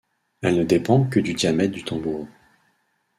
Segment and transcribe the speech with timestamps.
[0.41, 2.27] Elle ne dépend que du diamètre du tambour.